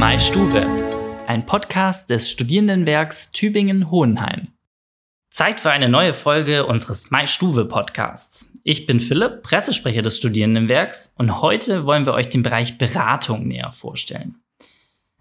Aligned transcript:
MyStuve, 0.00 0.66
ein 1.26 1.44
Podcast 1.44 2.08
des 2.08 2.30
Studierendenwerks 2.30 3.32
Tübingen-Hohenheim. 3.32 4.48
Zeit 5.28 5.60
für 5.60 5.72
eine 5.72 5.90
neue 5.90 6.14
Folge 6.14 6.64
unseres 6.64 7.10
MyStuve 7.10 7.66
Podcasts. 7.66 8.50
Ich 8.64 8.86
bin 8.86 8.98
Philipp, 8.98 9.42
Pressesprecher 9.42 10.00
des 10.00 10.16
Studierendenwerks 10.16 11.14
und 11.18 11.42
heute 11.42 11.84
wollen 11.84 12.06
wir 12.06 12.14
euch 12.14 12.30
den 12.30 12.42
Bereich 12.42 12.78
Beratung 12.78 13.46
näher 13.46 13.70
vorstellen. 13.72 14.36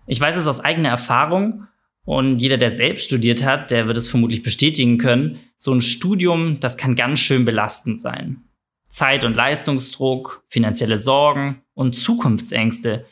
Ich 0.08 0.22
weiß 0.22 0.38
es 0.38 0.48
aus 0.48 0.62
eigener 0.62 0.88
Erfahrung 0.88 1.68
und 2.06 2.38
jeder, 2.38 2.56
der 2.56 2.70
selbst 2.70 3.08
studiert 3.08 3.44
hat, 3.44 3.72
der 3.72 3.86
wird 3.86 3.98
es 3.98 4.08
vermutlich 4.08 4.44
bestätigen 4.44 4.98
können. 4.98 5.42
So 5.58 5.74
ein 5.74 5.82
Studium, 5.82 6.62
das 6.62 6.78
kann 6.78 6.96
ganz 6.96 7.20
schön 7.20 7.44
belastend 7.44 8.00
sein. 8.00 8.46
Zeit- 8.88 9.26
und 9.26 9.36
Leistungsdruck, 9.36 10.46
finanzielle 10.48 10.98
Sorgen 10.98 11.64
und 11.74 11.98
Zukunftsängste 11.98 13.06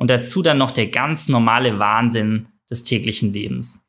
und 0.00 0.08
dazu 0.08 0.40
dann 0.40 0.56
noch 0.56 0.70
der 0.70 0.86
ganz 0.86 1.28
normale 1.28 1.78
Wahnsinn 1.78 2.46
des 2.70 2.84
täglichen 2.84 3.34
Lebens. 3.34 3.86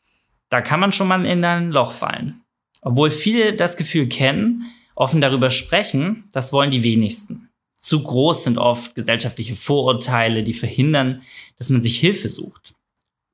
Da 0.50 0.60
kann 0.60 0.82
man 0.82 0.92
schon 0.92 1.08
mal 1.08 1.26
in 1.26 1.44
ein 1.46 1.72
Loch 1.72 1.94
fallen. 1.94 2.42
Obwohl 2.82 3.10
viele 3.10 3.54
das 3.54 3.78
Gefühl 3.78 4.10
kennen, 4.10 4.66
offen 4.94 5.22
darüber 5.22 5.50
sprechen, 5.52 6.26
das 6.34 6.52
wollen 6.52 6.70
die 6.70 6.84
wenigsten. 6.84 7.50
Zu 7.78 8.04
groß 8.04 8.44
sind 8.44 8.58
oft 8.58 8.94
gesellschaftliche 8.94 9.56
Vorurteile, 9.56 10.44
die 10.44 10.54
verhindern, 10.54 11.22
dass 11.58 11.70
man 11.70 11.82
sich 11.82 11.98
Hilfe 12.02 12.28
sucht. 12.28 12.76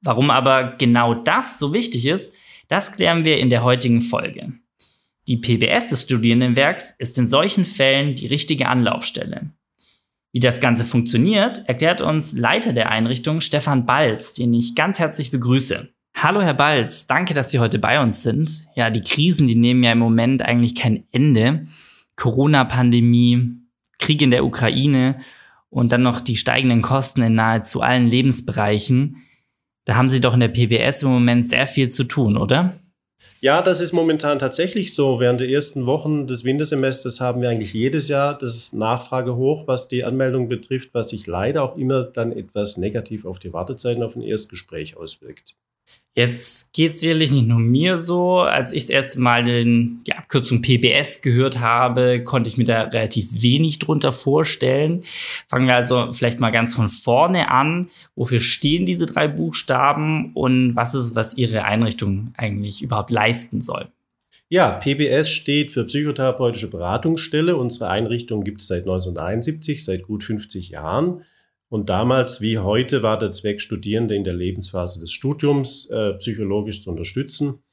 Warum 0.01 0.29
aber 0.29 0.75
genau 0.77 1.15
das 1.15 1.57
so 1.57 1.73
wichtig 1.73 2.05
ist, 2.05 2.31
das 2.67 2.95
klären 2.95 3.25
wir 3.25 3.39
in 3.39 3.49
der 3.49 3.63
heutigen 3.63 4.01
Folge. 4.01 4.53
Die 5.27 5.37
PBS 5.37 5.87
des 5.87 6.03
Studierendenwerks 6.03 6.91
ist 6.99 7.17
in 7.17 7.27
solchen 7.27 7.65
Fällen 7.65 8.13
die 8.13 8.27
richtige 8.27 8.67
Anlaufstelle. 8.67 9.49
Wie 10.37 10.39
das 10.39 10.61
Ganze 10.61 10.85
funktioniert, 10.85 11.67
erklärt 11.67 11.99
uns 11.99 12.37
Leiter 12.37 12.71
der 12.71 12.91
Einrichtung 12.91 13.41
Stefan 13.41 13.87
Balz, 13.87 14.35
den 14.35 14.53
ich 14.53 14.75
ganz 14.75 14.99
herzlich 14.99 15.31
begrüße. 15.31 15.89
Hallo 16.15 16.43
Herr 16.43 16.53
Balz, 16.53 17.07
danke, 17.07 17.33
dass 17.33 17.49
Sie 17.49 17.57
heute 17.57 17.79
bei 17.79 17.99
uns 17.99 18.21
sind. 18.21 18.67
Ja, 18.75 18.91
die 18.91 19.01
Krisen, 19.01 19.47
die 19.47 19.55
nehmen 19.55 19.83
ja 19.83 19.93
im 19.93 19.97
Moment 19.97 20.43
eigentlich 20.43 20.75
kein 20.75 21.05
Ende. 21.11 21.65
Corona-Pandemie, 22.17 23.49
Krieg 23.97 24.21
in 24.21 24.29
der 24.29 24.45
Ukraine 24.45 25.21
und 25.71 25.91
dann 25.91 26.03
noch 26.03 26.21
die 26.21 26.35
steigenden 26.35 26.83
Kosten 26.83 27.23
in 27.23 27.33
nahezu 27.33 27.81
allen 27.81 28.05
Lebensbereichen. 28.05 29.23
Da 29.85 29.95
haben 29.95 30.09
Sie 30.09 30.21
doch 30.21 30.35
in 30.35 30.39
der 30.39 30.49
PBS 30.49 31.01
im 31.01 31.09
Moment 31.09 31.49
sehr 31.49 31.65
viel 31.65 31.89
zu 31.89 32.03
tun, 32.03 32.37
oder? 32.37 32.79
Ja, 33.39 33.61
das 33.61 33.81
ist 33.81 33.93
momentan 33.93 34.39
tatsächlich 34.39 34.95
so. 34.95 35.19
Während 35.19 35.39
der 35.39 35.49
ersten 35.49 35.85
Wochen 35.85 36.25
des 36.25 36.43
Wintersemesters 36.43 37.21
haben 37.21 37.41
wir 37.41 37.49
eigentlich 37.49 37.73
jedes 37.73 38.07
Jahr 38.07 38.35
das 38.35 38.73
Nachfrage 38.73 39.35
hoch, 39.35 39.67
was 39.67 39.87
die 39.87 40.03
Anmeldung 40.03 40.49
betrifft, 40.49 40.93
was 40.93 41.09
sich 41.09 41.27
leider 41.27 41.61
auch 41.61 41.77
immer 41.77 42.03
dann 42.03 42.31
etwas 42.31 42.77
negativ 42.77 43.25
auf 43.25 43.37
die 43.37 43.53
Wartezeiten 43.53 44.01
auf 44.01 44.15
ein 44.15 44.23
Erstgespräch 44.23 44.97
auswirkt. 44.97 45.55
Jetzt 46.17 46.73
geht 46.73 46.95
es 46.95 47.01
sicherlich 47.01 47.31
nicht 47.31 47.47
nur 47.47 47.59
mir 47.59 47.99
so. 47.99 48.39
Als 48.39 48.71
ich 48.71 48.83
das 48.83 48.89
erste 48.89 49.19
Mal 49.19 49.43
den, 49.43 50.01
die 50.07 50.13
Abkürzung 50.13 50.63
PBS 50.63 51.21
gehört 51.21 51.59
habe, 51.59 52.23
konnte 52.23 52.49
ich 52.49 52.57
mir 52.57 52.63
da 52.63 52.81
relativ 52.81 53.43
wenig 53.43 53.77
drunter 53.77 54.11
vorstellen. 54.11 55.03
Fangen 55.47 55.67
wir 55.67 55.75
also 55.75 56.11
vielleicht 56.11 56.39
mal 56.39 56.49
ganz 56.49 56.73
von 56.73 56.87
vorne 56.87 57.51
an. 57.51 57.89
Wofür 58.15 58.39
stehen 58.39 58.87
diese 58.87 59.05
drei 59.05 59.27
Buchstaben 59.27 60.31
und 60.33 60.75
was 60.75 60.95
ist 60.95 61.13
was 61.13 61.37
Ihre 61.37 61.65
Einrichtung 61.65 62.33
eigentlich 62.35 62.81
überhaupt 62.81 63.11
leisten 63.11 63.61
soll? 63.61 63.87
Ja, 64.49 64.71
PBS 64.71 65.29
steht 65.29 65.71
für 65.71 65.83
Psychotherapeutische 65.83 66.71
Beratungsstelle. 66.71 67.55
Unsere 67.55 67.89
Einrichtung 67.89 68.43
gibt 68.43 68.61
es 68.61 68.67
seit 68.67 68.83
1971, 68.85 69.85
seit 69.85 70.01
gut 70.01 70.23
50 70.23 70.69
Jahren. 70.69 71.21
Und 71.69 71.89
damals 71.89 72.39
wie 72.39 72.59
heute 72.59 73.03
war 73.03 73.17
der 73.17 73.31
Zweck, 73.31 73.59
Studierende 73.59 74.15
in 74.15 74.23
der 74.23 74.33
Lebensphase 74.33 74.99
des 75.01 75.11
Studiums 75.11 75.89
äh, 75.89 76.13
psychologisch 76.13 76.81
zu 76.81 76.89
unterstützen. 76.91 77.63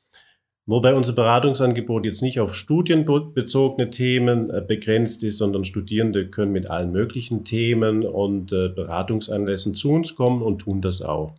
Wobei 0.67 0.95
unser 0.95 1.13
Beratungsangebot 1.13 2.07
jetzt 2.07 2.23
nicht 2.23 2.41
auf 2.41 2.55
studienbezogene 2.55 3.91
Themen 3.91 4.51
äh, 4.51 4.63
begrenzt 4.67 5.23
ist, 5.23 5.37
sondern 5.37 5.65
Studierende 5.65 6.29
können 6.29 6.53
mit 6.53 6.71
allen 6.71 6.91
möglichen 6.91 7.45
Themen 7.45 8.05
und 8.05 8.53
äh, 8.53 8.71
Beratungsanlässen 8.71 9.75
zu 9.75 9.91
uns 9.91 10.17
kommen 10.17 10.43
und 10.43 10.61
tun 10.61 10.81
das 10.81 11.03
auch. 11.03 11.35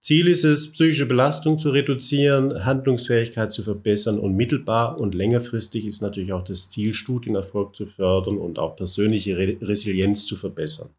Ziel 0.00 0.28
ist 0.28 0.44
es, 0.44 0.72
psychische 0.72 1.06
Belastung 1.06 1.58
zu 1.58 1.70
reduzieren, 1.70 2.64
Handlungsfähigkeit 2.64 3.52
zu 3.52 3.62
verbessern 3.62 4.18
und 4.18 4.34
mittelbar 4.34 4.98
und 4.98 5.14
längerfristig 5.14 5.86
ist 5.86 6.02
natürlich 6.02 6.32
auch 6.32 6.44
das 6.44 6.68
Ziel, 6.68 6.94
Studienerfolg 6.94 7.74
zu 7.76 7.86
fördern 7.86 8.38
und 8.38 8.58
auch 8.58 8.76
persönliche 8.76 9.36
Re 9.36 9.56
Resilienz 9.60 10.26
zu 10.26 10.36
verbessern. 10.36 10.90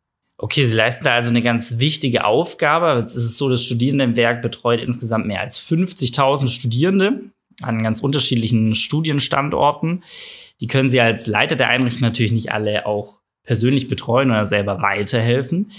Okay, 0.41 0.63
Sie 0.63 0.73
leisten 0.73 1.03
da 1.03 1.15
also 1.15 1.29
eine 1.29 1.41
ganz 1.41 1.79
wichtige 1.79 2.23
Aufgabe. 2.23 2.97
Jetzt 3.01 3.13
ist 3.13 3.25
es 3.25 3.37
so, 3.37 3.49
das 3.49 3.65
Studierendenwerk 3.65 4.41
betreut 4.41 4.79
insgesamt 4.79 5.27
mehr 5.27 5.41
als 5.41 5.59
50.000 5.59 6.47
Studierende 6.47 7.23
an 7.61 7.83
ganz 7.83 7.99
unterschiedlichen 7.99 8.73
Studienstandorten. 8.73 10.01
Die 10.61 10.67
können 10.67 10.89
Sie 10.89 11.01
als 11.01 11.27
Leiter 11.27 11.57
der 11.57 11.67
Einrichtung 11.67 12.03
natürlich 12.03 12.31
nicht 12.31 12.53
alle 12.53 12.85
auch 12.85 13.19
persönlich 13.43 13.89
betreuen 13.89 14.31
oder 14.31 14.45
selber 14.45 14.81
weiterhelfen. 14.81 15.71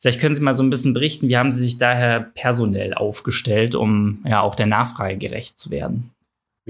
Vielleicht 0.00 0.20
können 0.20 0.34
Sie 0.34 0.40
mal 0.40 0.54
so 0.54 0.64
ein 0.64 0.70
bisschen 0.70 0.92
berichten, 0.92 1.28
wie 1.28 1.36
haben 1.36 1.52
Sie 1.52 1.60
sich 1.60 1.78
daher 1.78 2.32
personell 2.34 2.94
aufgestellt, 2.94 3.76
um 3.76 4.24
ja 4.26 4.40
auch 4.40 4.56
der 4.56 4.66
Nachfrage 4.66 5.18
gerecht 5.18 5.56
zu 5.56 5.70
werden? 5.70 6.10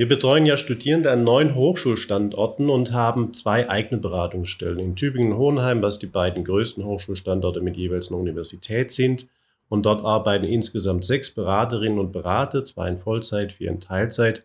Wir 0.00 0.09
betreuen 0.09 0.47
ja 0.47 0.56
Studierende 0.56 1.11
an 1.11 1.25
neun 1.25 1.55
Hochschulstandorten 1.55 2.71
und 2.71 2.94
haben 2.94 3.34
zwei 3.34 3.69
eigene 3.69 4.00
Beratungsstellen. 4.00 4.78
In 4.78 4.97
Tübingen 4.97 5.33
und 5.33 5.38
Hohenheim, 5.38 5.83
was 5.83 5.99
die 5.99 6.06
beiden 6.06 6.43
größten 6.43 6.83
Hochschulstandorte 6.83 7.61
mit 7.61 7.77
jeweils 7.77 8.09
einer 8.09 8.19
Universität 8.19 8.93
sind. 8.93 9.27
Und 9.69 9.84
dort 9.84 10.03
arbeiten 10.03 10.47
insgesamt 10.47 11.05
sechs 11.05 11.28
Beraterinnen 11.34 11.99
und 11.99 12.12
Berater, 12.12 12.65
zwei 12.65 12.88
in 12.88 12.97
Vollzeit, 12.97 13.53
vier 13.53 13.69
in 13.69 13.81
Teilzeit. 13.81 14.43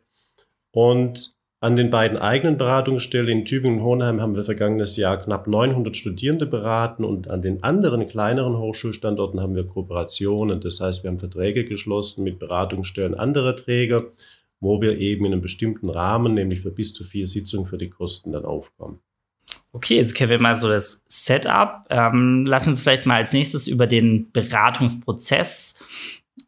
Und 0.72 1.38
an 1.62 1.78
den 1.78 1.90
beiden 1.90 2.18
eigenen 2.18 2.58
Beratungsstellen 2.58 3.30
in 3.30 3.46
Tübingen 3.46 3.80
und 3.80 3.86
Hohenheim 3.86 4.20
haben 4.20 4.36
wir 4.36 4.44
vergangenes 4.44 4.98
Jahr 4.98 5.24
knapp 5.24 5.48
900 5.48 5.96
Studierende 5.96 6.48
beraten 6.48 7.06
und 7.06 7.32
an 7.32 7.42
den 7.42 7.64
anderen 7.64 8.10
kleineren 8.10 8.58
Hochschulstandorten 8.58 9.40
haben 9.40 9.56
wir 9.56 9.66
Kooperationen. 9.66 10.60
Das 10.60 10.82
heißt, 10.82 11.04
wir 11.04 11.12
haben 11.12 11.20
Verträge 11.20 11.64
geschlossen 11.64 12.26
mit 12.26 12.40
Beratungsstellen 12.40 13.16
anderer 13.16 13.56
Träger 13.56 14.04
wo 14.66 14.82
wir 14.82 14.98
eben 14.98 15.26
in 15.26 15.34
einem 15.34 15.42
bestimmten 15.42 15.90
Rahmen, 15.90 16.34
nämlich 16.34 16.62
für 16.62 16.72
bis 16.72 16.94
zu 16.94 17.04
vier 17.04 17.28
Sitzungen 17.28 17.68
für 17.68 17.78
die 17.78 17.90
Kosten 17.90 18.32
dann 18.32 18.46
aufkommen. 18.46 19.00
Okay, 19.72 19.96
jetzt 19.96 20.16
kennen 20.16 20.32
wir 20.32 20.40
mal 20.40 20.56
so 20.56 20.68
das 20.68 21.04
Setup. 21.08 21.86
Ähm, 21.90 22.46
lassen 22.46 22.70
uns 22.70 22.82
vielleicht 22.82 23.06
mal 23.06 23.18
als 23.18 23.32
nächstes 23.32 23.68
über 23.68 23.86
den 23.88 24.32
Beratungsprozess 24.32 25.84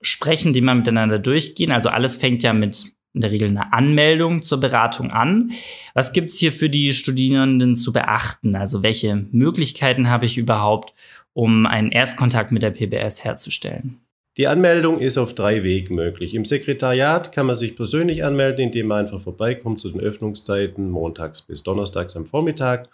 sprechen, 0.02 0.52
den 0.52 0.66
wir 0.66 0.74
miteinander 0.74 1.20
durchgehen. 1.20 1.72
Also 1.72 1.90
alles 1.90 2.18
fängt 2.18 2.42
ja 2.42 2.54
mit 2.54 2.92
in 3.14 3.22
der 3.22 3.32
Regel 3.32 3.50
einer 3.50 3.74
Anmeldung 3.74 4.42
zur 4.44 4.60
Beratung 4.60 5.12
an. 5.12 5.52
Was 5.94 6.14
gibt 6.14 6.30
es 6.30 6.38
hier 6.38 6.52
für 6.52 6.70
die 6.70 6.94
Studierenden 6.94 7.76
zu 7.76 7.94
beachten? 7.94 8.56
Also 8.56 8.84
welche 8.84 9.28
Möglichkeiten 9.32 10.10
habe 10.10 10.26
ich 10.26 10.38
überhaupt, 10.38 10.94
um 11.34 11.66
einen 11.66 11.92
Erstkontakt 11.92 12.52
mit 12.52 12.62
der 12.64 12.72
PBS 12.72 13.24
herzustellen? 13.24 14.00
Die 14.38 14.46
Anmeldung 14.46 15.00
ist 15.00 15.18
auf 15.18 15.34
drei 15.34 15.64
Wegen 15.64 15.96
möglich. 15.96 16.36
Im 16.36 16.46
Sekretariat 16.46 17.32
kann 17.32 17.48
man 17.48 17.56
sich 17.56 17.76
persönlich 17.76 18.24
anmelden, 18.24 18.66
indem 18.66 18.86
man 18.86 19.06
einfach 19.06 19.20
vorbeikommt 19.20 19.80
zu 19.80 19.90
den 19.90 20.00
Öffnungszeiten 20.00 20.92
montags 20.92 21.42
bis 21.42 21.64
donnerstags 21.64 22.16
am 22.16 22.28
Vormittag. 22.28 22.88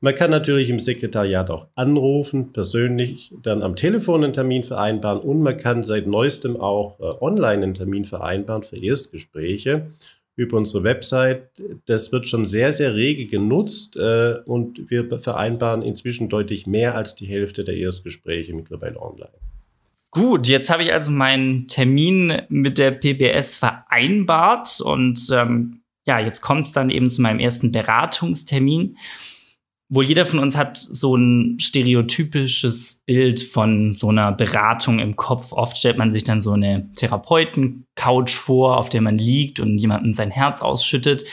Man 0.00 0.14
kann 0.14 0.30
natürlich 0.30 0.70
im 0.70 0.78
Sekretariat 0.78 1.50
auch 1.50 1.66
anrufen, 1.74 2.54
persönlich 2.54 3.34
dann 3.42 3.62
am 3.62 3.76
Telefon 3.76 4.24
einen 4.24 4.32
Termin 4.32 4.64
vereinbaren 4.64 5.20
und 5.20 5.42
man 5.42 5.58
kann 5.58 5.82
seit 5.82 6.06
neuestem 6.06 6.56
auch 6.56 6.98
äh, 7.00 7.22
online 7.22 7.64
einen 7.64 7.74
Termin 7.74 8.06
vereinbaren 8.06 8.62
für 8.62 8.82
Erstgespräche 8.82 9.88
über 10.36 10.56
unsere 10.56 10.84
Website. 10.84 11.50
Das 11.84 12.12
wird 12.12 12.28
schon 12.28 12.46
sehr, 12.46 12.72
sehr 12.72 12.94
rege 12.94 13.26
genutzt 13.26 13.98
äh, 13.98 14.36
und 14.46 14.88
wir 14.88 15.20
vereinbaren 15.20 15.82
inzwischen 15.82 16.30
deutlich 16.30 16.66
mehr 16.66 16.94
als 16.94 17.14
die 17.14 17.26
Hälfte 17.26 17.62
der 17.62 17.76
Erstgespräche 17.76 18.54
mittlerweile 18.54 18.98
online. 19.02 19.32
Gut, 20.10 20.48
jetzt 20.48 20.70
habe 20.70 20.82
ich 20.82 20.92
also 20.92 21.10
meinen 21.10 21.68
Termin 21.68 22.42
mit 22.48 22.78
der 22.78 22.92
PBS 22.92 23.56
vereinbart 23.56 24.80
und 24.80 25.28
ähm, 25.32 25.82
ja, 26.06 26.18
jetzt 26.18 26.40
kommt 26.40 26.64
es 26.66 26.72
dann 26.72 26.88
eben 26.88 27.10
zu 27.10 27.20
meinem 27.20 27.38
ersten 27.38 27.70
Beratungstermin. 27.70 28.96
Wohl 29.90 30.04
jeder 30.04 30.24
von 30.26 30.38
uns 30.38 30.56
hat 30.56 30.78
so 30.78 31.16
ein 31.16 31.58
stereotypisches 31.58 33.02
Bild 33.06 33.40
von 33.40 33.90
so 33.90 34.08
einer 34.08 34.32
Beratung 34.32 34.98
im 34.98 35.16
Kopf. 35.16 35.52
Oft 35.52 35.78
stellt 35.78 35.96
man 35.96 36.10
sich 36.10 36.24
dann 36.24 36.42
so 36.42 36.52
eine 36.52 36.90
Therapeuten-Couch 36.92 38.34
vor, 38.34 38.76
auf 38.76 38.90
der 38.90 39.00
man 39.02 39.16
liegt 39.16 39.60
und 39.60 39.78
jemandem 39.78 40.12
sein 40.12 40.30
Herz 40.30 40.60
ausschüttet. 40.60 41.24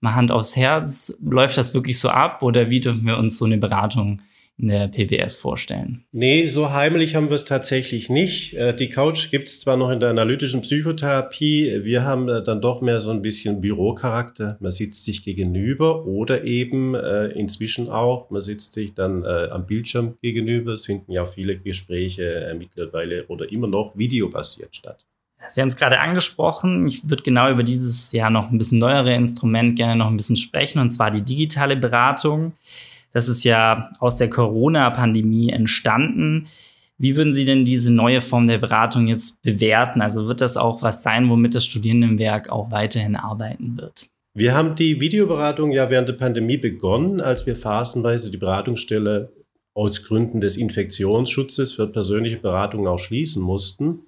Mal 0.00 0.14
Hand 0.14 0.30
aufs 0.30 0.56
Herz, 0.56 1.16
läuft 1.22 1.56
das 1.56 1.72
wirklich 1.72 2.00
so 2.00 2.10
ab 2.10 2.42
oder 2.42 2.68
wie 2.68 2.80
dürfen 2.80 3.06
wir 3.06 3.16
uns 3.16 3.38
so 3.38 3.46
eine 3.46 3.56
Beratung 3.58 4.20
in 4.58 4.68
der 4.68 4.88
PBS 4.88 5.38
vorstellen? 5.38 6.04
Nee, 6.12 6.46
so 6.46 6.72
heimlich 6.72 7.14
haben 7.14 7.28
wir 7.28 7.34
es 7.34 7.44
tatsächlich 7.44 8.10
nicht. 8.10 8.54
Äh, 8.54 8.74
die 8.74 8.88
Couch 8.88 9.30
gibt 9.30 9.48
es 9.48 9.60
zwar 9.60 9.76
noch 9.76 9.90
in 9.90 10.00
der 10.00 10.10
analytischen 10.10 10.60
Psychotherapie, 10.60 11.80
wir 11.84 12.04
haben 12.04 12.28
äh, 12.28 12.42
dann 12.42 12.60
doch 12.60 12.80
mehr 12.80 13.00
so 13.00 13.10
ein 13.10 13.22
bisschen 13.22 13.60
Bürocharakter. 13.60 14.56
Man 14.60 14.72
sitzt 14.72 15.04
sich 15.04 15.24
gegenüber 15.24 16.06
oder 16.06 16.44
eben 16.44 16.94
äh, 16.94 17.26
inzwischen 17.28 17.88
auch, 17.88 18.30
man 18.30 18.40
sitzt 18.40 18.72
sich 18.72 18.94
dann 18.94 19.24
am 19.24 19.66
Bildschirm 19.66 20.16
gegenüber. 20.20 20.74
Es 20.74 20.86
finden 20.86 21.12
ja 21.12 21.24
viele 21.24 21.58
Gespräche 21.58 22.54
mittlerweile 22.58 23.26
oder 23.26 23.50
immer 23.50 23.66
noch 23.66 23.96
videobasiert 23.96 24.74
statt. 24.74 25.06
Sie 25.48 25.60
haben 25.60 25.68
es 25.68 25.76
gerade 25.76 26.00
angesprochen. 26.00 26.86
Ich 26.86 27.08
würde 27.08 27.22
genau 27.22 27.50
über 27.50 27.62
dieses 27.62 28.12
ja 28.12 28.30
noch 28.30 28.50
ein 28.50 28.58
bisschen 28.58 28.78
neuere 28.78 29.14
Instrument 29.14 29.76
gerne 29.76 29.96
noch 29.96 30.06
ein 30.06 30.16
bisschen 30.16 30.36
sprechen, 30.36 30.78
und 30.78 30.90
zwar 30.90 31.10
die 31.10 31.22
digitale 31.22 31.76
Beratung. 31.76 32.52
Das 33.12 33.28
ist 33.28 33.44
ja 33.44 33.90
aus 33.98 34.16
der 34.16 34.30
Corona-Pandemie 34.30 35.50
entstanden. 35.50 36.48
Wie 36.98 37.16
würden 37.16 37.32
Sie 37.32 37.44
denn 37.44 37.64
diese 37.64 37.92
neue 37.92 38.20
Form 38.20 38.46
der 38.46 38.58
Beratung 38.58 39.08
jetzt 39.08 39.42
bewerten? 39.42 40.00
Also 40.00 40.26
wird 40.28 40.40
das 40.40 40.56
auch 40.56 40.82
was 40.82 41.02
sein, 41.02 41.28
womit 41.28 41.54
das 41.54 41.64
Studierendenwerk 41.64 42.48
auch 42.48 42.70
weiterhin 42.70 43.16
arbeiten 43.16 43.76
wird? 43.76 44.08
Wir 44.34 44.54
haben 44.54 44.76
die 44.76 45.00
Videoberatung 45.00 45.72
ja 45.72 45.90
während 45.90 46.08
der 46.08 46.14
Pandemie 46.14 46.56
begonnen, 46.56 47.20
als 47.20 47.44
wir 47.44 47.54
phasenweise 47.54 48.30
die 48.30 48.38
Beratungsstelle 48.38 49.32
aus 49.74 50.04
Gründen 50.04 50.40
des 50.40 50.56
Infektionsschutzes 50.56 51.74
für 51.74 51.86
persönliche 51.86 52.38
Beratungen 52.38 52.86
auch 52.86 52.98
schließen 52.98 53.42
mussten. 53.42 54.06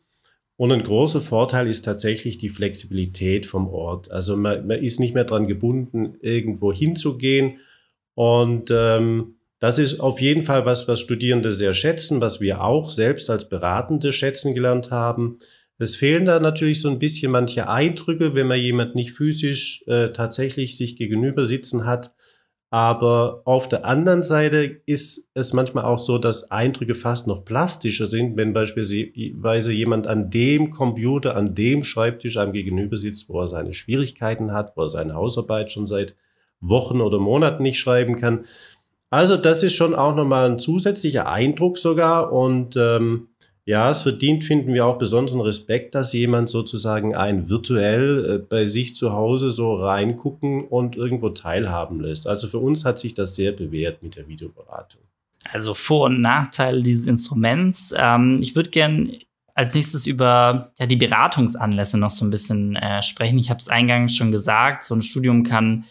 Und 0.57 0.71
ein 0.73 0.85
großer 0.85 1.21
Vorteil 1.21 1.67
ist 1.67 1.85
tatsächlich 1.85 2.39
die 2.39 2.49
Flexibilität 2.49 3.45
vom 3.45 3.69
Ort. 3.69 4.11
Also 4.11 4.37
man, 4.37 4.67
man 4.67 4.79
ist 4.79 5.01
nicht 5.01 5.15
mehr 5.15 5.25
daran 5.25 5.49
gebunden, 5.49 6.15
irgendwo 6.21 6.73
hinzugehen. 6.73 7.59
Und 8.15 8.71
ähm, 8.71 9.37
das 9.61 9.79
ist 9.79 10.01
auf 10.01 10.21
jeden 10.21 10.45
Fall 10.45 10.67
was, 10.67 10.89
was 10.89 11.01
Studierende 11.01 11.53
sehr 11.53 11.73
schätzen, 11.73 12.21
was 12.21 12.41
wir 12.41 12.63
auch 12.63 12.91
selbst 12.91 13.31
als 13.31 13.49
Beratende 13.49 14.13
schätzen 14.13 14.55
gelernt 14.55 14.91
haben. 14.91 15.39
Es 15.79 15.97
fehlen 15.97 16.25
da 16.25 16.39
natürlich 16.39 16.81
so 16.81 16.89
ein 16.89 16.99
bisschen 16.99 17.33
manche 17.33 17.69
Eindrücke, 17.69 18.35
wenn 18.35 18.47
man 18.47 18.61
jemand 18.61 18.95
nicht 18.95 19.13
physisch 19.13 19.83
äh, 19.87 20.11
tatsächlich 20.11 20.77
sich 20.77 20.97
gegenüber 20.97 21.47
sitzen 21.47 21.85
hat. 21.85 22.15
Aber 22.71 23.43
auf 23.45 23.69
der 23.69 23.85
anderen 23.85 24.23
Seite 24.23 24.81
ist 24.87 25.31
es 25.35 25.53
manchmal 25.53 25.85
auch 25.85 25.99
so, 25.99 26.19
dass 26.19 26.51
Eindrücke 26.51 26.95
fast 26.95 27.29
noch 27.29 27.45
plastischer 27.45 28.07
sind, 28.07 28.37
wenn 28.37 28.53
beispielsweise 28.53 29.73
jemand 29.73 30.09
an 30.09 30.29
dem 30.29 30.71
Computer, 30.71 31.37
an 31.37 31.55
dem 31.55 31.85
Schreibtisch 31.85 32.37
einem 32.37 32.53
gegenüber 32.53 32.97
sitzt, 32.97 33.29
wo 33.29 33.41
er 33.41 33.49
seine 33.49 33.75
Schwierigkeiten 33.75 34.53
hat, 34.53 34.77
wo 34.77 34.83
er 34.83 34.91
seine 34.91 35.15
Hausarbeit 35.15 35.71
schon 35.71 35.87
seit 35.87 36.17
Wochen 36.69 37.01
oder 37.01 37.19
Monaten 37.19 37.63
nicht 37.63 37.79
schreiben 37.79 38.17
kann. 38.17 38.45
Also 39.11 39.37
das 39.37 39.63
ist 39.63 39.75
schon 39.75 39.95
auch 39.95 40.15
nochmal 40.15 40.51
ein 40.51 40.59
zusätzlicher 40.59 41.29
Eindruck 41.29 41.79
sogar 41.79 42.33
und 42.33 42.77
ähm, 42.77 43.29
ja, 43.67 43.91
es 43.91 44.03
verdient, 44.03 44.45
finden 44.45 44.75
wir 44.75 44.85
auch 44.85 44.99
besonderen 44.99 45.41
Respekt, 45.41 45.95
dass 45.95 46.13
jemand 46.13 46.51
sozusagen 46.51 47.15
ein 47.15 47.49
virtuell 47.49 48.25
äh, 48.25 48.39
bei 48.39 48.67
sich 48.67 48.95
zu 48.95 49.13
Hause 49.13 49.51
so 49.51 49.77
reingucken 49.77 50.67
und 50.67 50.97
irgendwo 50.97 51.31
teilhaben 51.31 52.01
lässt. 52.01 52.27
Also 52.27 52.47
für 52.47 52.59
uns 52.59 52.85
hat 52.85 52.99
sich 52.99 53.15
das 53.15 53.37
sehr 53.37 53.53
bewährt 53.53 54.03
mit 54.03 54.17
der 54.17 54.29
Videoberatung. 54.29 55.01
Also 55.51 55.73
Vor- 55.73 56.07
und 56.07 56.21
Nachteile 56.21 56.83
dieses 56.83 57.07
Instruments. 57.07 57.95
Ähm, 57.97 58.39
ich 58.41 58.55
würde 58.55 58.71
gerne 58.71 59.19
als 59.55 59.75
nächstes 59.75 60.07
über 60.07 60.73
ja, 60.79 60.87
die 60.87 60.97
Beratungsanlässe 60.97 61.97
noch 61.97 62.11
so 62.11 62.25
ein 62.25 62.31
bisschen 62.31 62.77
äh, 62.77 63.03
sprechen. 63.03 63.39
Ich 63.39 63.49
habe 63.49 63.59
es 63.59 63.69
eingangs 63.69 64.15
schon 64.15 64.31
gesagt, 64.31 64.83
so 64.83 64.95
ein 64.95 65.01
Studium 65.01 65.43
kann 65.43 65.85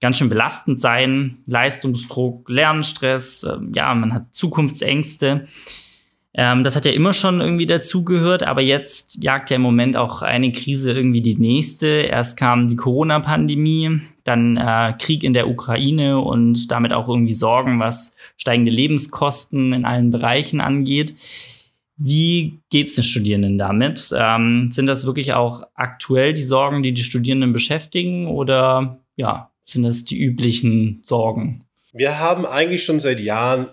ganz 0.00 0.18
schön 0.18 0.28
belastend 0.28 0.80
sein. 0.80 1.38
Leistungsdruck, 1.46 2.48
Lernstress, 2.48 3.44
äh, 3.44 3.58
ja, 3.74 3.94
man 3.94 4.12
hat 4.12 4.34
Zukunftsängste. 4.34 5.46
Ähm, 6.32 6.62
das 6.62 6.76
hat 6.76 6.84
ja 6.84 6.92
immer 6.92 7.12
schon 7.12 7.40
irgendwie 7.40 7.66
dazugehört, 7.66 8.44
aber 8.44 8.60
jetzt 8.60 9.22
jagt 9.22 9.50
ja 9.50 9.56
im 9.56 9.62
Moment 9.62 9.96
auch 9.96 10.22
eine 10.22 10.52
Krise 10.52 10.92
irgendwie 10.92 11.22
die 11.22 11.34
nächste. 11.34 11.88
Erst 11.88 12.38
kam 12.38 12.68
die 12.68 12.76
Corona-Pandemie, 12.76 14.00
dann 14.22 14.56
äh, 14.56 14.94
Krieg 14.98 15.24
in 15.24 15.32
der 15.32 15.48
Ukraine 15.48 16.20
und 16.20 16.70
damit 16.70 16.92
auch 16.92 17.08
irgendwie 17.08 17.32
Sorgen, 17.32 17.80
was 17.80 18.14
steigende 18.36 18.70
Lebenskosten 18.70 19.72
in 19.72 19.84
allen 19.84 20.10
Bereichen 20.10 20.60
angeht. 20.60 21.14
Wie 21.96 22.60
geht 22.70 22.86
es 22.86 22.94
den 22.94 23.04
Studierenden 23.04 23.58
damit? 23.58 24.14
Ähm, 24.16 24.70
sind 24.70 24.86
das 24.86 25.04
wirklich 25.04 25.34
auch 25.34 25.64
aktuell 25.74 26.32
die 26.32 26.42
Sorgen, 26.42 26.82
die 26.82 26.94
die 26.94 27.02
Studierenden 27.02 27.52
beschäftigen 27.52 28.28
oder 28.28 29.00
ja, 29.16 29.49
sind 29.70 29.82
das 29.82 30.04
die 30.04 30.18
üblichen 30.18 31.00
Sorgen? 31.02 31.64
Wir 31.92 32.18
haben 32.18 32.46
eigentlich 32.46 32.84
schon 32.84 33.00
seit 33.00 33.20
Jahren 33.20 33.68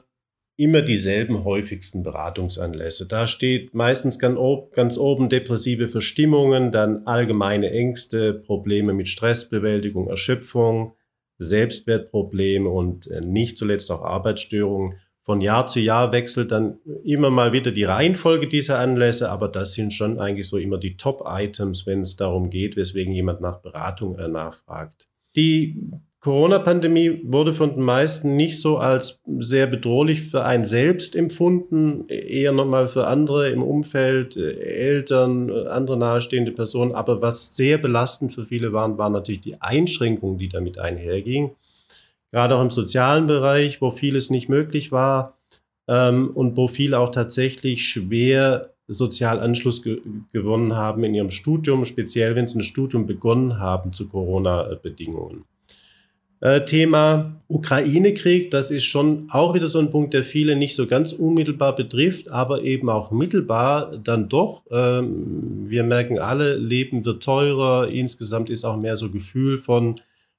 immer 0.58 0.82
dieselben 0.82 1.44
häufigsten 1.44 2.02
Beratungsanlässe. 2.02 3.08
Da 3.08 3.28
steht 3.28 3.76
meistens 3.76 4.18
ganz, 4.18 4.98
oben 4.98 5.30
depressive 5.30 5.88
Verstimmungen, 5.88 6.72
dann 6.72 7.06
allgemeine 7.06 7.70
Ängste, 7.70 8.34
Probleme 8.34 8.94
mit 8.94 9.08
Stressbewältigung, 9.08 10.10
Erschöpfung, 10.10 10.94
Selbstwertprobleme 11.38 12.68
und 12.68 13.06
äh, 13.12 13.22
nicht 13.22 13.60
zuletzt 13.60 13.92
auch 13.92 14.02
Arbeitsstörungen. 14.02 14.98
Von 15.22 15.42
Jahr 15.42 15.68
zu 15.68 15.80
Jahr 15.80 16.12
wechselt 16.12 16.52
dann 16.52 16.80
immer 17.04 17.30
mal 17.30 17.52
wieder 17.52 17.72
die 17.72 17.84
Reihenfolge 17.84 18.48
dieser 18.48 18.80
Anlässe, 18.80 19.30
aber 19.30 19.50
das 19.50 19.74
sind 19.74 19.94
schon 19.94 20.20
eigentlich 20.20 20.48
so 20.48 20.58
immer 20.58 20.80
die 20.80 20.98
Top-Items, 20.98 21.86
wenn 21.86 22.02
es 22.02 22.16
darum 22.16 22.50
geht, 22.50 22.78
weswegen 22.78 23.14
jemand 23.14 23.42
nach 23.42 23.60
Beratung 23.62 24.18
äh, 24.18 24.28
nachfragt. 24.28 25.08
Die 25.38 25.80
Corona-Pandemie 26.20 27.22
wurde 27.24 27.54
von 27.54 27.76
den 27.76 27.84
meisten 27.84 28.36
nicht 28.36 28.60
so 28.60 28.80
als 28.80 29.22
sehr 29.38 29.68
bedrohlich 29.68 30.24
für 30.24 30.44
einen 30.44 30.66
selbst 30.66 31.16
empfunden, 31.16 32.10
eher 32.10 32.52
nochmal 32.52 32.88
für 32.88 33.06
andere 33.06 33.50
im 33.52 33.62
Umfeld, 33.62 34.36
äh, 34.36 34.60
Eltern, 34.60 35.50
äh, 35.50 35.68
andere 35.68 35.96
nahestehende 35.96 36.52
Personen. 36.52 36.94
Aber 36.96 37.22
was 37.22 37.56
sehr 37.56 37.78
belastend 37.78 38.34
für 38.34 38.46
viele 38.46 38.74
waren, 38.74 38.98
waren 38.98 39.14
natürlich 39.14 39.42
die 39.42 39.62
Einschränkungen, 39.62 40.40
die 40.40 40.50
damit 40.50 40.80
einhergingen. 40.80 41.52
Gerade 42.32 42.56
auch 42.56 42.62
im 42.62 42.72
sozialen 42.72 43.28
Bereich, 43.28 43.80
wo 43.80 43.92
vieles 43.92 44.32
nicht 44.32 44.50
möglich 44.50 44.92
war 44.92 45.38
ähm, 45.88 46.32
und 46.34 46.58
wo 46.58 46.68
viele 46.68 47.00
auch 47.00 47.12
tatsächlich 47.12 47.88
schwer 47.88 48.74
sozial 48.88 49.40
Anschluss 49.40 49.84
ge 49.84 50.02
gewonnen 50.32 50.76
haben 50.76 51.04
in 51.04 51.14
ihrem 51.14 51.32
Studium, 51.32 51.86
speziell 51.86 52.36
wenn 52.36 52.48
sie 52.48 52.60
ein 52.60 52.64
Studium 52.64 53.06
begonnen 53.06 53.60
haben 53.60 53.94
zu 53.94 54.08
Corona-Bedingungen. 54.08 55.44
Äh, 56.40 56.66
Thema 56.66 57.42
Ukraine-Krieg, 57.48 58.52
das 58.52 58.70
ist 58.70 58.86
schon 58.86 59.28
auch 59.32 59.56
wieder 59.56 59.66
so 59.66 59.80
ein 59.80 59.90
Punkt, 59.90 60.14
der 60.14 60.24
viele 60.24 60.56
nicht 60.56 60.76
so 60.76 60.86
ganz 60.86 61.12
unmittelbar 61.12 61.76
betrifft, 61.76 62.32
aber 62.32 62.62
eben 62.62 62.90
auch 62.90 63.10
mittelbar 63.10 63.98
dann 63.98 64.30
doch. 64.30 64.62
Ähm, 64.70 65.66
wir 65.68 65.84
merken 65.84 66.20
alle, 66.20 66.56
Leben 66.56 67.06
wird 67.06 67.24
teurer, 67.24 67.88
insgesamt 67.88 68.52
ist 68.52 68.66
auch 68.66 68.78
mehr 68.78 68.96
so 68.96 69.10
Gefühl 69.10 69.58
von, 69.58 69.96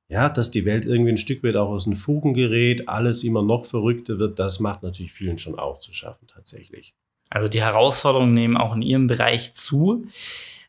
ja, 0.09 0.29
dass 0.29 0.53
die 0.53 0.65
Welt 0.65 0.87
irgendwie 0.87 1.11
ein 1.11 1.17
Stück 1.17 1.43
weit 1.43 1.56
auch 1.56 1.71
aus 1.71 1.85
den 1.85 1.97
Fugen 1.97 2.33
gerät, 2.33 2.89
alles 2.89 3.25
immer 3.25 3.43
noch 3.43 3.67
verrückter 3.67 4.21
wird, 4.21 4.39
das 4.39 4.61
macht 4.61 4.85
natürlich 4.85 5.12
vielen 5.12 5.37
schon 5.37 5.59
auch 5.59 5.79
zu 5.79 5.93
schaffen 5.93 6.29
tatsächlich. 6.29 6.94
Also 7.31 7.49
die 7.49 7.61
Herausforderungen 7.61 8.31
nehmen 8.31 8.56
auch 8.56 8.75
in 8.75 8.82
Ihrem 8.82 9.06
Bereich 9.06 9.53
zu. 9.55 10.06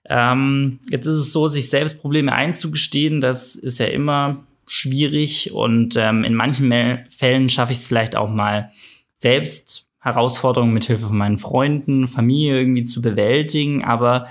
Ähm, 0.05 0.79
jetzt 0.89 1.05
ist 1.05 1.15
es 1.15 1.33
so, 1.33 1.47
sich 1.47 1.69
selbst 1.69 2.01
Probleme 2.01 2.33
einzugestehen, 2.33 3.21
das 3.21 3.55
ist 3.55 3.79
ja 3.79 3.87
immer 3.87 4.43
schwierig 4.65 5.51
und 5.51 5.95
ähm, 5.97 6.23
in 6.23 6.35
manchen 6.35 6.71
Fällen 7.09 7.49
schaffe 7.49 7.71
ich 7.71 7.79
es 7.79 7.87
vielleicht 7.87 8.15
auch 8.15 8.29
mal 8.29 8.71
selbst 9.17 9.87
Herausforderungen 9.99 10.73
mit 10.73 10.85
Hilfe 10.85 11.07
von 11.07 11.17
meinen 11.17 11.37
Freunden, 11.37 12.07
Familie 12.07 12.59
irgendwie 12.59 12.85
zu 12.85 13.01
bewältigen. 13.01 13.83
Aber 13.83 14.27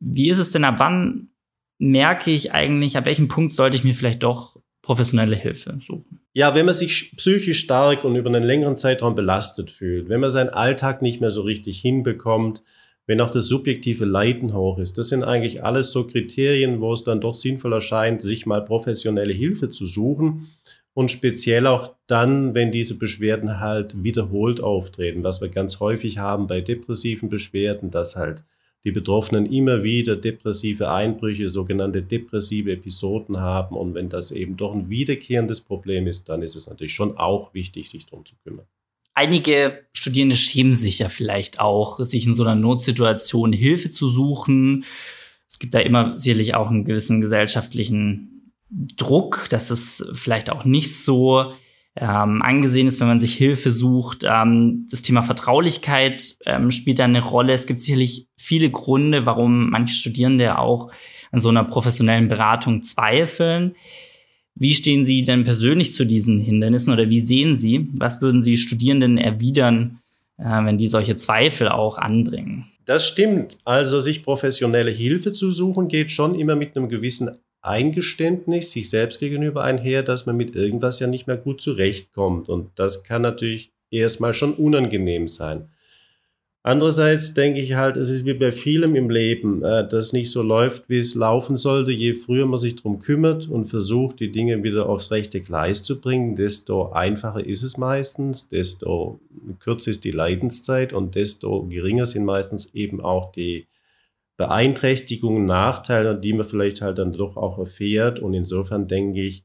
wie 0.00 0.28
ist 0.28 0.38
es 0.38 0.52
denn 0.52 0.64
ab 0.64 0.76
wann 0.78 1.28
merke 1.78 2.30
ich 2.30 2.52
eigentlich, 2.52 2.96
ab 2.96 3.06
welchem 3.06 3.28
Punkt 3.28 3.54
sollte 3.54 3.76
ich 3.76 3.84
mir 3.84 3.94
vielleicht 3.94 4.22
doch 4.22 4.56
professionelle 4.82 5.36
Hilfe 5.36 5.78
suchen? 5.78 6.21
Ja, 6.34 6.54
wenn 6.54 6.64
man 6.64 6.74
sich 6.74 7.12
psychisch 7.16 7.60
stark 7.60 8.04
und 8.04 8.16
über 8.16 8.30
einen 8.30 8.42
längeren 8.42 8.78
Zeitraum 8.78 9.14
belastet 9.14 9.70
fühlt, 9.70 10.08
wenn 10.08 10.20
man 10.20 10.30
seinen 10.30 10.48
Alltag 10.48 11.02
nicht 11.02 11.20
mehr 11.20 11.30
so 11.30 11.42
richtig 11.42 11.80
hinbekommt, 11.80 12.62
wenn 13.06 13.20
auch 13.20 13.30
das 13.30 13.48
subjektive 13.48 14.06
Leiden 14.06 14.54
hoch 14.54 14.78
ist. 14.78 14.96
Das 14.96 15.08
sind 15.08 15.24
eigentlich 15.24 15.62
alles 15.62 15.92
so 15.92 16.06
Kriterien, 16.06 16.80
wo 16.80 16.92
es 16.94 17.04
dann 17.04 17.20
doch 17.20 17.34
sinnvoll 17.34 17.74
erscheint, 17.74 18.22
sich 18.22 18.46
mal 18.46 18.64
professionelle 18.64 19.34
Hilfe 19.34 19.68
zu 19.68 19.86
suchen. 19.86 20.48
Und 20.94 21.10
speziell 21.10 21.66
auch 21.66 21.96
dann, 22.06 22.54
wenn 22.54 22.70
diese 22.70 22.98
Beschwerden 22.98 23.60
halt 23.60 24.02
wiederholt 24.02 24.62
auftreten, 24.62 25.24
was 25.24 25.40
wir 25.40 25.48
ganz 25.48 25.80
häufig 25.80 26.18
haben 26.18 26.46
bei 26.46 26.60
depressiven 26.60 27.28
Beschwerden, 27.28 27.90
dass 27.90 28.16
halt 28.16 28.44
die 28.84 28.90
Betroffenen 28.90 29.46
immer 29.46 29.82
wieder 29.82 30.16
depressive 30.16 30.90
Einbrüche, 30.90 31.50
sogenannte 31.50 32.02
depressive 32.02 32.72
Episoden 32.72 33.38
haben. 33.38 33.76
Und 33.76 33.94
wenn 33.94 34.08
das 34.08 34.30
eben 34.30 34.56
doch 34.56 34.74
ein 34.74 34.88
wiederkehrendes 34.88 35.60
Problem 35.60 36.06
ist, 36.06 36.28
dann 36.28 36.42
ist 36.42 36.56
es 36.56 36.66
natürlich 36.66 36.94
schon 36.94 37.16
auch 37.16 37.54
wichtig, 37.54 37.88
sich 37.88 38.06
darum 38.06 38.26
zu 38.26 38.34
kümmern 38.44 38.66
einige 39.14 39.84
Studierende 39.92 40.36
schämen 40.36 40.74
sich 40.74 41.00
ja 41.00 41.08
vielleicht 41.08 41.60
auch, 41.60 41.98
sich 41.98 42.26
in 42.26 42.34
so 42.34 42.44
einer 42.44 42.54
Notsituation 42.54 43.52
Hilfe 43.52 43.90
zu 43.90 44.08
suchen. 44.08 44.84
Es 45.48 45.58
gibt 45.58 45.74
da 45.74 45.80
immer 45.80 46.16
sicherlich 46.16 46.54
auch 46.54 46.70
einen 46.70 46.84
gewissen 46.84 47.20
gesellschaftlichen 47.20 48.52
Druck, 48.70 49.48
dass 49.50 49.70
es 49.70 50.04
vielleicht 50.14 50.50
auch 50.50 50.64
nicht 50.64 50.96
so 50.96 51.52
ähm, 51.96 52.40
angesehen 52.42 52.86
ist, 52.86 53.00
wenn 53.00 53.08
man 53.08 53.20
sich 53.20 53.34
Hilfe 53.34 53.70
sucht. 53.70 54.24
Ähm, 54.28 54.86
das 54.90 55.02
Thema 55.02 55.22
Vertraulichkeit 55.22 56.36
ähm, 56.46 56.70
spielt 56.70 56.98
da 56.98 57.04
eine 57.04 57.22
Rolle. 57.22 57.52
Es 57.52 57.66
gibt 57.66 57.80
sicherlich 57.80 58.28
viele 58.36 58.70
Gründe, 58.70 59.26
warum 59.26 59.70
manche 59.70 59.94
Studierende 59.94 60.58
auch 60.58 60.90
an 61.32 61.40
so 61.40 61.50
einer 61.50 61.64
professionellen 61.64 62.28
Beratung 62.28 62.82
zweifeln. 62.82 63.74
Wie 64.54 64.74
stehen 64.74 65.04
Sie 65.06 65.24
denn 65.24 65.44
persönlich 65.44 65.94
zu 65.94 66.04
diesen 66.04 66.38
Hindernissen 66.38 66.92
oder 66.92 67.08
wie 67.08 67.20
sehen 67.20 67.56
Sie? 67.56 67.88
Was 67.92 68.20
würden 68.20 68.42
Sie 68.42 68.56
Studierenden 68.56 69.18
erwidern, 69.18 69.98
äh, 70.38 70.44
wenn 70.44 70.78
die 70.78 70.86
solche 70.86 71.16
Zweifel 71.16 71.68
auch 71.68 71.98
anbringen? 71.98 72.66
Das 72.84 73.06
stimmt. 73.06 73.58
Also 73.64 74.00
sich 74.00 74.22
professionelle 74.22 74.90
Hilfe 74.90 75.32
zu 75.32 75.50
suchen, 75.50 75.88
geht 75.88 76.10
schon 76.10 76.34
immer 76.34 76.56
mit 76.56 76.76
einem 76.76 76.88
gewissen 76.88 77.30
Eingeständnis 77.62 78.72
sich 78.72 78.90
selbst 78.90 79.20
gegenüber 79.20 79.62
einher, 79.62 80.02
dass 80.02 80.26
man 80.26 80.36
mit 80.36 80.54
irgendwas 80.54 81.00
ja 81.00 81.06
nicht 81.06 81.26
mehr 81.26 81.36
gut 81.36 81.60
zurechtkommt. 81.60 82.48
Und 82.48 82.70
das 82.74 83.04
kann 83.04 83.22
natürlich 83.22 83.72
erstmal 83.90 84.34
schon 84.34 84.54
unangenehm 84.54 85.28
sein. 85.28 85.68
Andererseits 86.64 87.34
denke 87.34 87.60
ich 87.60 87.74
halt, 87.74 87.96
es 87.96 88.08
ist 88.08 88.24
wie 88.24 88.34
bei 88.34 88.52
vielem 88.52 88.94
im 88.94 89.10
Leben, 89.10 89.64
äh, 89.64 89.86
das 89.86 90.12
nicht 90.12 90.30
so 90.30 90.42
läuft, 90.42 90.88
wie 90.88 90.98
es 90.98 91.16
laufen 91.16 91.56
sollte. 91.56 91.90
Je 91.90 92.14
früher 92.14 92.46
man 92.46 92.58
sich 92.58 92.76
darum 92.76 93.00
kümmert 93.00 93.48
und 93.48 93.66
versucht, 93.66 94.20
die 94.20 94.30
Dinge 94.30 94.62
wieder 94.62 94.88
aufs 94.88 95.10
rechte 95.10 95.40
Gleis 95.40 95.82
zu 95.82 96.00
bringen, 96.00 96.36
desto 96.36 96.92
einfacher 96.92 97.44
ist 97.44 97.64
es 97.64 97.78
meistens, 97.78 98.48
desto 98.48 99.18
kürzer 99.58 99.90
ist 99.90 100.04
die 100.04 100.12
Leidenszeit 100.12 100.92
und 100.92 101.16
desto 101.16 101.66
geringer 101.66 102.06
sind 102.06 102.24
meistens 102.24 102.72
eben 102.74 103.00
auch 103.00 103.32
die 103.32 103.66
Beeinträchtigungen, 104.42 105.44
Nachteile, 105.44 106.18
die 106.18 106.32
man 106.32 106.44
vielleicht 106.44 106.82
halt 106.82 106.98
dann 106.98 107.12
doch 107.12 107.36
auch 107.36 107.58
erfährt. 107.58 108.18
Und 108.18 108.34
insofern 108.34 108.88
denke 108.88 109.22
ich, 109.22 109.44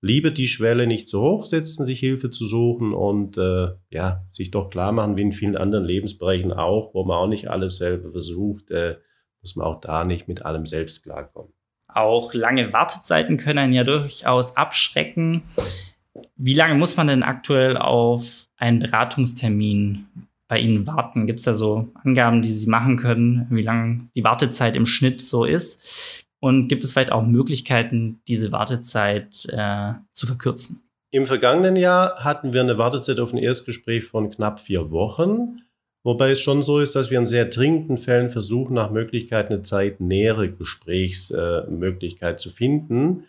lieber 0.00 0.30
die 0.30 0.46
Schwelle 0.46 0.86
nicht 0.86 1.08
so 1.08 1.20
hoch 1.20 1.46
setzen, 1.46 1.84
sich 1.84 1.98
Hilfe 1.98 2.30
zu 2.30 2.46
suchen 2.46 2.94
und 2.94 3.38
äh, 3.38 3.70
ja, 3.90 4.24
sich 4.30 4.52
doch 4.52 4.70
klar 4.70 4.92
machen, 4.92 5.16
wie 5.16 5.22
in 5.22 5.32
vielen 5.32 5.56
anderen 5.56 5.84
Lebensbereichen 5.84 6.52
auch, 6.52 6.94
wo 6.94 7.02
man 7.02 7.16
auch 7.16 7.26
nicht 7.26 7.50
alles 7.50 7.78
selber 7.78 8.12
versucht, 8.12 8.70
äh, 8.70 8.98
muss 9.40 9.56
man 9.56 9.66
auch 9.66 9.80
da 9.80 10.04
nicht 10.04 10.28
mit 10.28 10.46
allem 10.46 10.64
selbst 10.64 11.02
klarkommen. 11.02 11.52
Auch 11.88 12.32
lange 12.32 12.72
Wartezeiten 12.72 13.38
können 13.38 13.58
einen 13.58 13.72
ja 13.72 13.82
durchaus 13.82 14.56
abschrecken. 14.56 15.42
Wie 16.36 16.54
lange 16.54 16.76
muss 16.76 16.96
man 16.96 17.08
denn 17.08 17.24
aktuell 17.24 17.76
auf 17.76 18.46
einen 18.58 18.78
Beratungstermin 18.78 20.06
bei 20.48 20.58
Ihnen 20.58 20.86
warten? 20.86 21.26
Gibt 21.26 21.40
es 21.40 21.44
da 21.44 21.54
so 21.54 21.92
Angaben, 22.04 22.42
die 22.42 22.52
Sie 22.52 22.68
machen 22.68 22.96
können, 22.96 23.46
wie 23.50 23.62
lange 23.62 24.08
die 24.14 24.24
Wartezeit 24.24 24.76
im 24.76 24.86
Schnitt 24.86 25.20
so 25.20 25.44
ist? 25.44 26.24
Und 26.40 26.68
gibt 26.68 26.84
es 26.84 26.92
vielleicht 26.92 27.12
auch 27.12 27.26
Möglichkeiten, 27.26 28.20
diese 28.28 28.52
Wartezeit 28.52 29.46
äh, 29.50 29.94
zu 30.12 30.26
verkürzen? 30.26 30.82
Im 31.10 31.26
vergangenen 31.26 31.76
Jahr 31.76 32.22
hatten 32.24 32.52
wir 32.52 32.60
eine 32.60 32.78
Wartezeit 32.78 33.20
auf 33.20 33.32
ein 33.32 33.38
Erstgespräch 33.38 34.04
von 34.04 34.30
knapp 34.30 34.60
vier 34.60 34.90
Wochen, 34.90 35.62
wobei 36.04 36.30
es 36.30 36.40
schon 36.40 36.62
so 36.62 36.78
ist, 36.78 36.94
dass 36.94 37.10
wir 37.10 37.18
in 37.18 37.26
sehr 37.26 37.46
dringenden 37.46 37.96
Fällen 37.96 38.30
versuchen, 38.30 38.74
nach 38.74 38.90
Möglichkeit 38.90 39.50
eine 39.50 39.62
zeitnähere 39.62 40.50
Gesprächsmöglichkeit 40.50 42.34
äh, 42.34 42.36
zu 42.36 42.50
finden. 42.50 43.24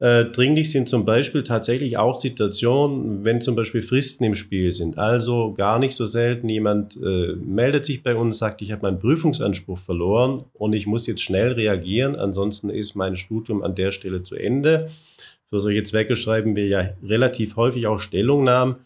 Äh, 0.00 0.24
dringlich 0.26 0.72
sind 0.72 0.88
zum 0.88 1.04
Beispiel 1.04 1.42
tatsächlich 1.42 1.98
auch 1.98 2.22
Situationen, 2.22 3.22
wenn 3.22 3.42
zum 3.42 3.54
Beispiel 3.54 3.82
Fristen 3.82 4.24
im 4.24 4.34
Spiel 4.34 4.72
sind. 4.72 4.96
Also 4.96 5.52
gar 5.52 5.78
nicht 5.78 5.94
so 5.94 6.06
selten 6.06 6.48
jemand 6.48 6.96
äh, 6.96 7.34
meldet 7.34 7.84
sich 7.84 8.02
bei 8.02 8.16
uns, 8.16 8.38
sagt, 8.38 8.62
ich 8.62 8.72
habe 8.72 8.82
meinen 8.82 8.98
Prüfungsanspruch 8.98 9.78
verloren 9.78 10.44
und 10.54 10.74
ich 10.74 10.86
muss 10.86 11.06
jetzt 11.06 11.22
schnell 11.22 11.52
reagieren, 11.52 12.16
ansonsten 12.16 12.70
ist 12.70 12.94
mein 12.94 13.14
Studium 13.14 13.62
an 13.62 13.74
der 13.74 13.90
Stelle 13.90 14.22
zu 14.22 14.36
Ende. 14.36 14.88
Für 15.50 15.60
solche 15.60 15.82
Zwecke 15.82 16.16
schreiben 16.16 16.56
wir 16.56 16.66
ja 16.66 16.88
relativ 17.02 17.56
häufig 17.56 17.86
auch 17.86 17.98
Stellungnahmen. 17.98 18.76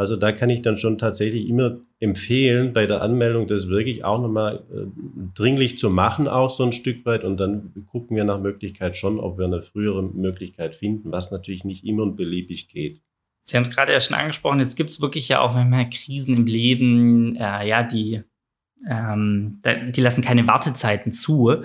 Also 0.00 0.16
da 0.16 0.32
kann 0.32 0.48
ich 0.48 0.62
dann 0.62 0.78
schon 0.78 0.96
tatsächlich 0.96 1.46
immer 1.46 1.76
empfehlen, 1.98 2.72
bei 2.72 2.86
der 2.86 3.02
Anmeldung 3.02 3.46
das 3.46 3.68
wirklich 3.68 4.02
auch 4.02 4.18
nochmal 4.18 4.62
äh, 4.72 4.86
dringlich 5.34 5.76
zu 5.76 5.90
machen, 5.90 6.26
auch 6.26 6.48
so 6.48 6.64
ein 6.64 6.72
Stück 6.72 7.04
weit. 7.04 7.22
Und 7.22 7.38
dann 7.38 7.86
gucken 7.92 8.16
wir 8.16 8.24
nach 8.24 8.40
Möglichkeit 8.40 8.96
schon, 8.96 9.20
ob 9.20 9.36
wir 9.36 9.44
eine 9.44 9.60
frühere 9.60 10.02
Möglichkeit 10.02 10.74
finden, 10.74 11.12
was 11.12 11.30
natürlich 11.32 11.64
nicht 11.64 11.84
immer 11.84 12.04
und 12.04 12.16
beliebig 12.16 12.68
geht. 12.68 13.02
Sie 13.42 13.54
haben 13.58 13.64
es 13.64 13.76
gerade 13.76 13.92
ja 13.92 14.00
schon 14.00 14.16
angesprochen, 14.16 14.60
jetzt 14.60 14.74
gibt 14.74 14.88
es 14.88 15.02
wirklich 15.02 15.28
ja 15.28 15.42
auch 15.42 15.52
manchmal 15.52 15.90
Krisen 15.90 16.34
im 16.34 16.46
Leben, 16.46 17.36
äh, 17.36 17.68
ja, 17.68 17.82
die, 17.82 18.22
ähm, 18.88 19.60
die 19.90 20.00
lassen 20.00 20.22
keine 20.22 20.46
Wartezeiten 20.46 21.12
zu. 21.12 21.56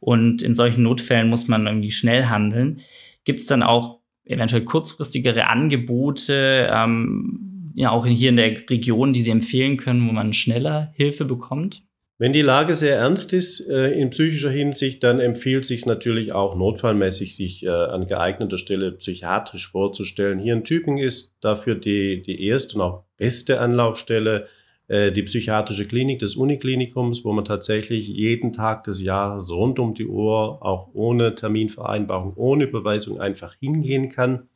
Und 0.00 0.42
in 0.42 0.54
solchen 0.54 0.82
Notfällen 0.82 1.28
muss 1.28 1.46
man 1.46 1.68
irgendwie 1.68 1.92
schnell 1.92 2.24
handeln. 2.24 2.80
Gibt 3.22 3.38
es 3.38 3.46
dann 3.46 3.62
auch 3.62 4.00
eventuell 4.24 4.64
kurzfristigere 4.64 5.46
Angebote? 5.46 6.68
Ähm, 6.68 7.52
ja 7.76 7.90
auch 7.90 8.06
hier 8.06 8.30
in 8.30 8.36
der 8.36 8.68
Region, 8.68 9.12
die 9.12 9.20
Sie 9.20 9.30
empfehlen 9.30 9.76
können, 9.76 10.08
wo 10.08 10.12
man 10.12 10.32
schneller 10.32 10.92
Hilfe 10.94 11.24
bekommt? 11.24 11.82
Wenn 12.18 12.32
die 12.32 12.40
Lage 12.40 12.74
sehr 12.74 12.96
ernst 12.96 13.34
ist 13.34 13.68
äh, 13.68 13.90
in 13.90 14.08
psychischer 14.08 14.50
Hinsicht, 14.50 15.04
dann 15.04 15.20
empfiehlt 15.20 15.66
sich 15.66 15.84
natürlich 15.84 16.32
auch 16.32 16.56
notfallmäßig, 16.56 17.36
sich 17.36 17.62
äh, 17.64 17.68
an 17.68 18.06
geeigneter 18.06 18.56
Stelle 18.56 18.92
psychiatrisch 18.92 19.68
vorzustellen. 19.68 20.38
Hier 20.38 20.54
in 20.54 20.64
Tübingen 20.64 21.04
ist 21.04 21.36
dafür 21.42 21.74
die, 21.74 22.22
die 22.22 22.42
erste 22.46 22.76
und 22.76 22.80
auch 22.80 23.04
beste 23.18 23.60
Anlaufstelle 23.60 24.46
äh, 24.88 25.12
die 25.12 25.24
psychiatrische 25.24 25.86
Klinik 25.86 26.20
des 26.20 26.36
Uniklinikums, 26.36 27.22
wo 27.22 27.32
man 27.34 27.44
tatsächlich 27.44 28.08
jeden 28.08 28.52
Tag 28.52 28.84
des 28.84 29.02
Jahres 29.02 29.50
rund 29.50 29.78
um 29.78 29.92
die 29.92 30.06
Uhr, 30.06 30.64
auch 30.64 30.88
ohne 30.94 31.34
Terminvereinbarung, 31.34 32.32
ohne 32.36 32.64
Überweisung 32.64 33.20
einfach 33.20 33.54
hingehen 33.60 34.08
kann. 34.08 34.48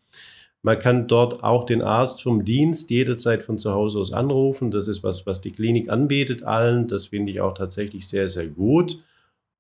Man 0.63 0.79
kann 0.79 1.09
dort 1.09 1.43
auch 1.43 1.65
den 1.65 1.81
Arzt 1.81 2.23
vom 2.23 2.45
Dienst 2.45 2.91
jederzeit 2.91 3.43
von 3.43 3.59
zu 3.59 3.73
Hause 3.73 3.99
aus 3.99 4.13
anrufen. 4.13 4.71
Das 4.71 4.89
ist 4.89 5.03
was, 5.03 5.27
was 5.27 5.41
die 5.41 5.53
Klinik 5.53 5.91
anbietet 5.91 6.45
allen. 6.45 6.87
Das 6.87 7.07
finde 7.07 7.33
ich 7.33 7.41
auch 7.41 7.55
tatsächlich 7.55 8.07
sehr, 8.07 8.29
sehr 8.29 8.47
gut. 8.47 8.99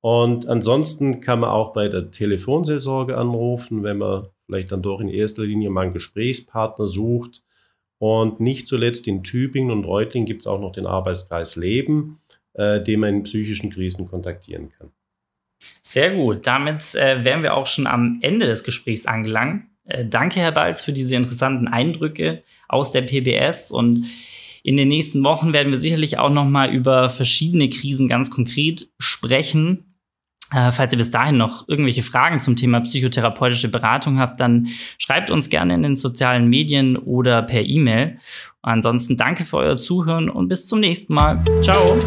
Und 0.02 0.48
ansonsten 0.48 1.20
kann 1.20 1.40
man 1.40 1.50
auch 1.50 1.72
bei 1.72 1.88
der 1.88 2.10
Telefonseelsorge 2.10 3.16
anrufen, 3.16 3.82
wenn 3.82 3.98
man 3.98 4.26
vielleicht 4.46 4.72
dann 4.72 4.82
doch 4.82 5.00
in 5.00 5.08
erster 5.08 5.44
Linie 5.44 5.70
mal 5.70 5.82
einen 5.82 5.92
Gesprächspartner 5.92 6.86
sucht. 6.86 7.42
Und 7.98 8.40
nicht 8.40 8.66
zuletzt 8.66 9.06
in 9.08 9.22
Tübingen 9.22 9.70
und 9.70 9.84
Reutlingen 9.84 10.26
gibt 10.26 10.40
es 10.40 10.46
auch 10.46 10.60
noch 10.60 10.72
den 10.72 10.86
Arbeitskreis 10.86 11.56
Leben, 11.56 12.18
äh, 12.54 12.80
den 12.82 13.00
man 13.00 13.16
in 13.16 13.22
psychischen 13.24 13.70
Krisen 13.70 14.08
kontaktieren 14.08 14.70
kann. 14.70 14.90
Sehr 15.82 16.14
gut. 16.14 16.46
Damit 16.46 16.94
äh, 16.94 17.22
wären 17.24 17.42
wir 17.42 17.54
auch 17.54 17.66
schon 17.66 17.86
am 17.86 18.18
Ende 18.22 18.46
des 18.46 18.64
Gesprächs 18.64 19.04
angelangt. 19.04 19.64
Äh, 19.90 20.06
danke, 20.06 20.40
Herr 20.40 20.52
Balz, 20.52 20.82
für 20.82 20.92
diese 20.92 21.16
interessanten 21.16 21.68
Eindrücke 21.68 22.42
aus 22.68 22.92
der 22.92 23.02
PBS 23.02 23.70
und 23.70 24.06
in 24.62 24.76
den 24.76 24.88
nächsten 24.88 25.24
Wochen 25.24 25.52
werden 25.52 25.72
wir 25.72 25.80
sicherlich 25.80 26.18
auch 26.18 26.30
noch 26.30 26.44
mal 26.44 26.72
über 26.72 27.08
verschiedene 27.08 27.68
Krisen 27.68 28.08
ganz 28.08 28.30
konkret 28.30 28.88
sprechen. 28.98 29.86
Äh, 30.52 30.72
falls 30.72 30.92
ihr 30.92 30.98
bis 30.98 31.10
dahin 31.10 31.36
noch 31.36 31.68
irgendwelche 31.68 32.02
Fragen 32.02 32.40
zum 32.40 32.56
Thema 32.56 32.80
psychotherapeutische 32.80 33.70
Beratung 33.70 34.18
habt, 34.18 34.40
dann 34.40 34.68
schreibt 34.98 35.30
uns 35.30 35.48
gerne 35.48 35.74
in 35.74 35.82
den 35.82 35.94
sozialen 35.94 36.48
Medien 36.48 36.96
oder 36.96 37.42
per 37.42 37.64
E-Mail. 37.64 38.18
Ansonsten 38.60 39.16
danke 39.16 39.44
für 39.44 39.58
euer 39.58 39.78
Zuhören 39.78 40.28
und 40.28 40.48
bis 40.48 40.66
zum 40.66 40.80
nächsten 40.80 41.14
Mal. 41.14 41.42
Ciao. 41.62 41.98